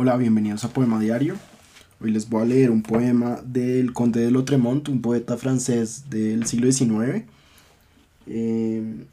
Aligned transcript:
Hola, 0.00 0.16
bienvenidos 0.16 0.64
a 0.64 0.68
Poema 0.68 1.00
Diario. 1.00 1.34
Hoy 2.00 2.12
les 2.12 2.28
voy 2.28 2.42
a 2.42 2.44
leer 2.44 2.70
un 2.70 2.84
poema 2.84 3.40
del 3.44 3.92
Conde 3.92 4.20
de 4.20 4.30
Lotremont, 4.30 4.88
un 4.88 5.02
poeta 5.02 5.36
francés 5.36 6.08
del 6.08 6.46
siglo 6.46 6.70
XIX. 6.70 7.24
Eh, 8.28 9.04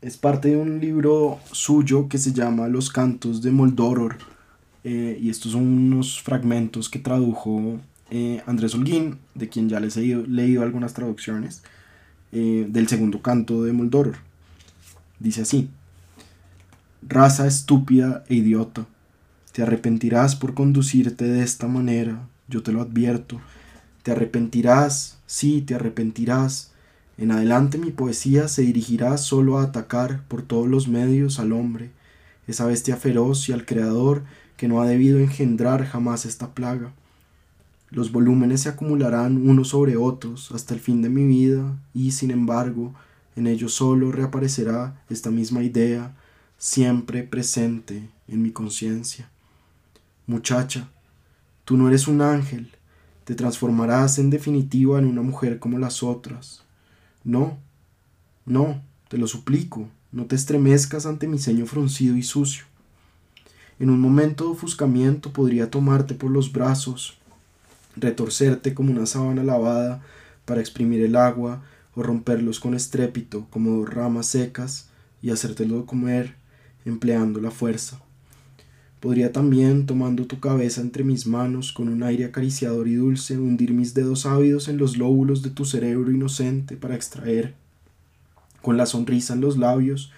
es 0.00 0.16
parte 0.16 0.48
de 0.48 0.56
un 0.56 0.80
libro 0.80 1.40
suyo 1.52 2.08
que 2.08 2.16
se 2.16 2.32
llama 2.32 2.68
Los 2.68 2.88
Cantos 2.88 3.42
de 3.42 3.50
Moldoror. 3.50 4.16
Eh, 4.82 5.18
y 5.20 5.28
estos 5.28 5.52
son 5.52 5.64
unos 5.64 6.22
fragmentos 6.22 6.88
que 6.88 7.00
tradujo 7.00 7.78
eh, 8.10 8.42
Andrés 8.46 8.74
Holguín, 8.74 9.18
de 9.34 9.50
quien 9.50 9.68
ya 9.68 9.78
les 9.78 9.94
he 9.98 10.06
leído 10.26 10.62
algunas 10.62 10.94
traducciones, 10.94 11.62
del 12.32 12.88
segundo 12.88 13.20
canto 13.20 13.62
de 13.62 13.74
Moldoror. 13.74 14.16
Dice 15.20 15.42
así, 15.42 15.68
raza 17.02 17.46
estúpida 17.46 18.24
e 18.30 18.36
idiota 18.36 18.86
te 19.54 19.62
arrepentirás 19.62 20.34
por 20.34 20.54
conducirte 20.54 21.26
de 21.26 21.44
esta 21.44 21.68
manera, 21.68 22.26
yo 22.48 22.64
te 22.64 22.72
lo 22.72 22.80
advierto. 22.80 23.40
Te 24.02 24.10
arrepentirás, 24.10 25.18
sí, 25.26 25.62
te 25.62 25.76
arrepentirás. 25.76 26.72
En 27.18 27.30
adelante 27.30 27.78
mi 27.78 27.92
poesía 27.92 28.48
se 28.48 28.62
dirigirá 28.62 29.16
solo 29.16 29.58
a 29.58 29.62
atacar 29.62 30.24
por 30.26 30.42
todos 30.42 30.66
los 30.66 30.88
medios 30.88 31.38
al 31.38 31.52
hombre, 31.52 31.92
esa 32.48 32.66
bestia 32.66 32.96
feroz 32.96 33.48
y 33.48 33.52
al 33.52 33.64
Creador 33.64 34.24
que 34.56 34.66
no 34.66 34.82
ha 34.82 34.88
debido 34.88 35.20
engendrar 35.20 35.86
jamás 35.86 36.26
esta 36.26 36.52
plaga. 36.52 36.92
Los 37.90 38.10
volúmenes 38.10 38.62
se 38.62 38.70
acumularán 38.70 39.48
unos 39.48 39.68
sobre 39.68 39.96
otros 39.96 40.50
hasta 40.50 40.74
el 40.74 40.80
fin 40.80 41.00
de 41.00 41.10
mi 41.10 41.24
vida 41.28 41.78
y, 41.94 42.10
sin 42.10 42.32
embargo, 42.32 42.92
en 43.36 43.46
ellos 43.46 43.72
solo 43.72 44.10
reaparecerá 44.10 45.00
esta 45.08 45.30
misma 45.30 45.62
idea, 45.62 46.12
siempre 46.58 47.22
presente 47.22 48.08
en 48.26 48.42
mi 48.42 48.50
conciencia. 48.50 49.30
Muchacha, 50.26 50.88
tú 51.66 51.76
no 51.76 51.88
eres 51.88 52.08
un 52.08 52.22
ángel, 52.22 52.70
te 53.24 53.34
transformarás 53.34 54.18
en 54.18 54.30
definitiva 54.30 54.98
en 54.98 55.04
una 55.04 55.20
mujer 55.20 55.58
como 55.58 55.78
las 55.78 56.02
otras. 56.02 56.62
No, 57.24 57.58
no, 58.46 58.82
te 59.08 59.18
lo 59.18 59.26
suplico, 59.26 59.88
no 60.12 60.24
te 60.24 60.36
estremezcas 60.36 61.06
ante 61.06 61.26
mi 61.26 61.38
ceño 61.38 61.66
fruncido 61.66 62.16
y 62.16 62.22
sucio. 62.22 62.64
En 63.78 63.90
un 63.90 64.00
momento 64.00 64.44
de 64.44 64.50
ofuscamiento 64.52 65.32
podría 65.32 65.70
tomarte 65.70 66.14
por 66.14 66.30
los 66.30 66.52
brazos, 66.52 67.18
retorcerte 67.96 68.72
como 68.72 68.92
una 68.92 69.04
sábana 69.04 69.42
lavada 69.42 70.02
para 70.44 70.60
exprimir 70.60 71.02
el 71.02 71.16
agua 71.16 71.62
o 71.94 72.02
romperlos 72.02 72.60
con 72.60 72.74
estrépito 72.74 73.46
como 73.50 73.78
dos 73.78 73.90
ramas 73.90 74.26
secas 74.26 74.88
y 75.20 75.30
hacértelo 75.30 75.86
comer 75.86 76.36
empleando 76.84 77.40
la 77.40 77.50
fuerza. 77.50 78.03
Podría 79.04 79.32
también, 79.32 79.84
tomando 79.84 80.26
tu 80.26 80.40
cabeza 80.40 80.80
entre 80.80 81.04
mis 81.04 81.26
manos, 81.26 81.74
con 81.74 81.88
un 81.88 82.02
aire 82.02 82.24
acariciador 82.24 82.88
y 82.88 82.94
dulce, 82.94 83.36
hundir 83.36 83.74
mis 83.74 83.92
dedos 83.92 84.24
ávidos 84.24 84.66
en 84.68 84.78
los 84.78 84.96
lóbulos 84.96 85.42
de 85.42 85.50
tu 85.50 85.66
cerebro 85.66 86.10
inocente 86.10 86.74
para 86.78 86.94
extraer, 86.94 87.54
con 88.62 88.78
la 88.78 88.86
sonrisa 88.86 89.34
en 89.34 89.42
los 89.42 89.58
labios, 89.58 90.10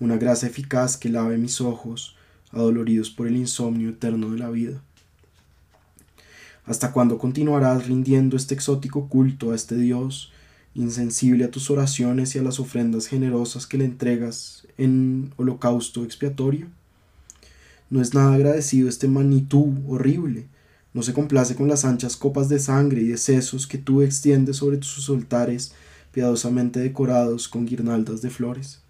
una 0.00 0.18
grasa 0.18 0.48
eficaz 0.48 0.98
que 0.98 1.08
lave 1.08 1.38
mis 1.38 1.62
ojos, 1.62 2.14
adoloridos 2.50 3.08
por 3.08 3.26
el 3.26 3.36
insomnio 3.38 3.88
eterno 3.88 4.30
de 4.30 4.38
la 4.38 4.50
vida. 4.50 4.82
¿Hasta 6.66 6.92
cuándo 6.92 7.16
continuarás 7.16 7.86
rindiendo 7.86 8.36
este 8.36 8.52
exótico 8.52 9.08
culto 9.08 9.52
a 9.52 9.54
este 9.54 9.76
Dios, 9.76 10.30
insensible 10.74 11.46
a 11.46 11.50
tus 11.50 11.70
oraciones 11.70 12.36
y 12.36 12.38
a 12.38 12.42
las 12.42 12.60
ofrendas 12.60 13.06
generosas 13.06 13.66
que 13.66 13.78
le 13.78 13.86
entregas 13.86 14.66
en 14.76 15.32
holocausto 15.38 16.04
expiatorio? 16.04 16.66
No 17.88 18.00
es 18.02 18.14
nada 18.14 18.34
agradecido 18.34 18.88
este 18.88 19.08
manitú 19.08 19.74
horrible. 19.86 20.46
No 20.92 21.02
se 21.02 21.12
complace 21.12 21.54
con 21.54 21.68
las 21.68 21.84
anchas 21.84 22.16
copas 22.16 22.48
de 22.48 22.58
sangre 22.58 23.02
y 23.02 23.08
de 23.08 23.16
sesos 23.16 23.66
que 23.66 23.78
tú 23.78 24.02
extiendes 24.02 24.56
sobre 24.56 24.78
tus 24.78 25.08
altares 25.08 25.72
piadosamente 26.10 26.80
decorados 26.80 27.48
con 27.48 27.66
guirnaldas 27.66 28.22
de 28.22 28.30
flores. 28.30 28.80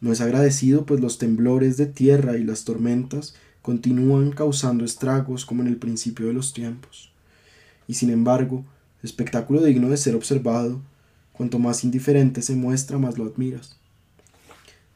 No 0.00 0.12
es 0.12 0.20
agradecido 0.20 0.86
pues 0.86 1.00
los 1.00 1.18
temblores 1.18 1.76
de 1.76 1.86
tierra 1.86 2.36
y 2.36 2.44
las 2.44 2.64
tormentas 2.64 3.34
continúan 3.62 4.30
causando 4.30 4.84
estragos 4.84 5.44
como 5.44 5.62
en 5.62 5.68
el 5.68 5.76
principio 5.76 6.26
de 6.26 6.34
los 6.34 6.52
tiempos. 6.52 7.10
Y 7.88 7.94
sin 7.94 8.10
embargo, 8.10 8.64
espectáculo 9.02 9.62
digno 9.62 9.88
de 9.88 9.96
ser 9.96 10.14
observado, 10.14 10.80
cuanto 11.32 11.58
más 11.58 11.84
indiferente 11.84 12.42
se 12.42 12.54
muestra, 12.54 12.98
más 12.98 13.18
lo 13.18 13.24
admiras. 13.24 13.76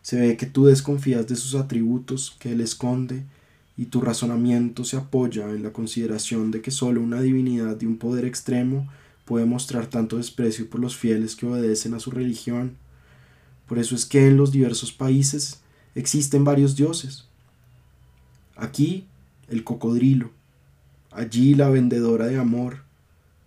Se 0.08 0.18
ve 0.18 0.38
que 0.38 0.46
tú 0.46 0.64
desconfías 0.64 1.26
de 1.26 1.36
sus 1.36 1.54
atributos 1.54 2.34
que 2.38 2.52
él 2.52 2.62
esconde 2.62 3.24
y 3.76 3.84
tu 3.84 4.00
razonamiento 4.00 4.82
se 4.84 4.96
apoya 4.96 5.50
en 5.50 5.62
la 5.62 5.74
consideración 5.74 6.50
de 6.50 6.62
que 6.62 6.70
sólo 6.70 7.02
una 7.02 7.20
divinidad 7.20 7.76
de 7.76 7.86
un 7.86 7.98
poder 7.98 8.24
extremo 8.24 8.88
puede 9.26 9.44
mostrar 9.44 9.88
tanto 9.88 10.16
desprecio 10.16 10.70
por 10.70 10.80
los 10.80 10.96
fieles 10.96 11.36
que 11.36 11.44
obedecen 11.44 11.92
a 11.92 12.00
su 12.00 12.10
religión. 12.10 12.78
Por 13.66 13.78
eso 13.78 13.94
es 13.94 14.06
que 14.06 14.26
en 14.26 14.38
los 14.38 14.50
diversos 14.50 14.92
países 14.92 15.60
existen 15.94 16.42
varios 16.42 16.74
dioses. 16.74 17.26
Aquí 18.56 19.04
el 19.50 19.62
cocodrilo, 19.62 20.30
allí 21.10 21.54
la 21.54 21.68
vendedora 21.68 22.28
de 22.28 22.38
amor, 22.38 22.78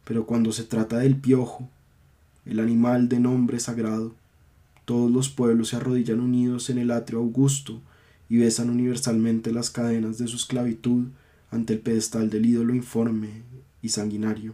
pero 0.03 0.27
cuando 0.27 0.51
se 0.51 0.63
trata 0.63 1.00
del 1.00 1.16
piojo, 1.16 1.67
el 2.45 2.59
animal 2.59 3.09
de 3.09 3.19
nombre 3.19 3.59
sagrado, 3.59 4.13
todos 4.91 5.09
los 5.09 5.29
pueblos 5.29 5.69
se 5.69 5.78
arrodillan 5.78 6.19
unidos 6.19 6.69
en 6.69 6.78
el 6.78 6.91
atrio 6.91 7.19
augusto 7.19 7.81
y 8.28 8.35
besan 8.35 8.69
universalmente 8.69 9.53
las 9.53 9.69
cadenas 9.69 10.18
de 10.18 10.28
su 10.28 10.35
esclavitud 10.35 11.06
ante 11.50 11.72
el 11.72 11.79
pedestal 11.79 12.29
del 12.29 12.46
ídolo 12.46 12.75
informe 12.75 13.44
y 13.81 13.88
sanguinario. 13.88 14.53